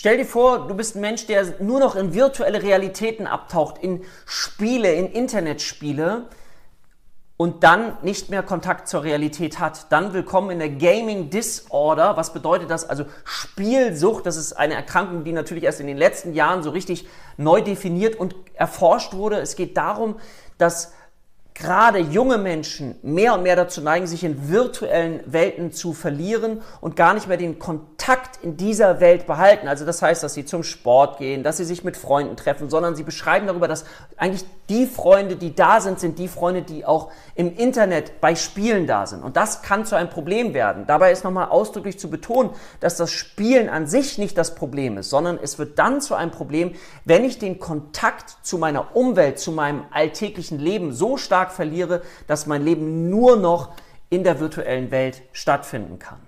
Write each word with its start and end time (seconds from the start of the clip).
Stell 0.00 0.16
dir 0.16 0.26
vor, 0.26 0.68
du 0.68 0.74
bist 0.76 0.94
ein 0.94 1.00
Mensch, 1.00 1.26
der 1.26 1.44
nur 1.58 1.80
noch 1.80 1.96
in 1.96 2.14
virtuelle 2.14 2.62
Realitäten 2.62 3.26
abtaucht, 3.26 3.78
in 3.78 4.04
Spiele, 4.26 4.92
in 4.92 5.10
Internetspiele 5.10 6.28
und 7.36 7.64
dann 7.64 7.96
nicht 8.02 8.30
mehr 8.30 8.44
Kontakt 8.44 8.86
zur 8.86 9.02
Realität 9.02 9.58
hat. 9.58 9.90
Dann 9.90 10.12
willkommen 10.12 10.50
in 10.50 10.60
der 10.60 10.68
Gaming 10.68 11.30
Disorder. 11.30 12.16
Was 12.16 12.32
bedeutet 12.32 12.70
das? 12.70 12.88
Also 12.88 13.06
Spielsucht, 13.24 14.24
das 14.24 14.36
ist 14.36 14.52
eine 14.52 14.74
Erkrankung, 14.74 15.24
die 15.24 15.32
natürlich 15.32 15.64
erst 15.64 15.80
in 15.80 15.88
den 15.88 15.96
letzten 15.96 16.32
Jahren 16.32 16.62
so 16.62 16.70
richtig 16.70 17.08
neu 17.36 17.60
definiert 17.60 18.14
und 18.14 18.36
erforscht 18.54 19.14
wurde. 19.14 19.40
Es 19.40 19.56
geht 19.56 19.76
darum, 19.76 20.20
dass 20.58 20.92
gerade 21.54 21.98
junge 21.98 22.38
Menschen 22.38 22.94
mehr 23.02 23.34
und 23.34 23.42
mehr 23.42 23.56
dazu 23.56 23.80
neigen, 23.80 24.06
sich 24.06 24.22
in 24.22 24.48
virtuellen 24.48 25.22
Welten 25.26 25.72
zu 25.72 25.92
verlieren 25.92 26.62
und 26.80 26.94
gar 26.94 27.14
nicht 27.14 27.26
mehr 27.26 27.36
den 27.36 27.58
Kontakt 27.58 27.97
in 28.42 28.56
dieser 28.56 29.00
Welt 29.00 29.26
behalten. 29.26 29.68
Also 29.68 29.84
das 29.84 30.00
heißt, 30.00 30.22
dass 30.22 30.34
sie 30.34 30.44
zum 30.44 30.62
Sport 30.62 31.18
gehen, 31.18 31.42
dass 31.42 31.58
sie 31.58 31.64
sich 31.64 31.84
mit 31.84 31.96
Freunden 31.96 32.36
treffen, 32.36 32.70
sondern 32.70 32.94
sie 32.94 33.02
beschreiben 33.02 33.46
darüber, 33.46 33.68
dass 33.68 33.84
eigentlich 34.16 34.44
die 34.68 34.86
Freunde, 34.86 35.36
die 35.36 35.54
da 35.54 35.80
sind, 35.80 36.00
sind 36.00 36.18
die 36.18 36.28
Freunde, 36.28 36.62
die 36.62 36.84
auch 36.84 37.10
im 37.34 37.54
Internet 37.54 38.20
bei 38.20 38.34
Spielen 38.34 38.86
da 38.86 39.06
sind. 39.06 39.22
Und 39.22 39.36
das 39.36 39.62
kann 39.62 39.84
zu 39.84 39.96
einem 39.96 40.08
Problem 40.10 40.54
werden. 40.54 40.86
Dabei 40.86 41.12
ist 41.12 41.24
nochmal 41.24 41.48
ausdrücklich 41.48 41.98
zu 41.98 42.08
betonen, 42.08 42.50
dass 42.80 42.96
das 42.96 43.10
Spielen 43.10 43.68
an 43.68 43.86
sich 43.86 44.18
nicht 44.18 44.38
das 44.38 44.54
Problem 44.54 44.96
ist, 44.98 45.10
sondern 45.10 45.38
es 45.42 45.58
wird 45.58 45.78
dann 45.78 46.00
zu 46.00 46.14
einem 46.14 46.30
Problem, 46.30 46.74
wenn 47.04 47.24
ich 47.24 47.38
den 47.38 47.58
Kontakt 47.58 48.38
zu 48.42 48.58
meiner 48.58 48.96
Umwelt, 48.96 49.38
zu 49.38 49.52
meinem 49.52 49.84
alltäglichen 49.90 50.58
Leben 50.58 50.92
so 50.92 51.16
stark 51.16 51.52
verliere, 51.52 52.02
dass 52.26 52.46
mein 52.46 52.64
Leben 52.64 53.10
nur 53.10 53.36
noch 53.36 53.70
in 54.10 54.24
der 54.24 54.40
virtuellen 54.40 54.90
Welt 54.90 55.22
stattfinden 55.32 55.98
kann. 55.98 56.27